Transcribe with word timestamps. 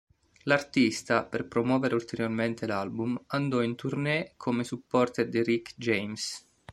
L'artista, 0.45 1.23
per 1.25 1.45
promuovere 1.47 1.93
ulteriormente 1.93 2.65
l'album, 2.65 3.21
andò 3.27 3.61
in 3.61 3.75
tournée 3.75 4.33
come 4.35 4.63
supporter 4.63 5.29
di 5.29 5.43
Rick 5.43 5.75
James. 5.77 6.43